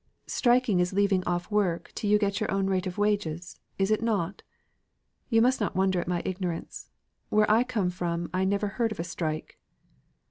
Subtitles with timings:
[0.25, 4.01] "Striking is leaving off work till you get your own rate of wages, is it
[4.01, 4.41] not?
[5.29, 6.89] You must not wonder at my ignorance;
[7.29, 9.59] where I come from I never heard of a strike."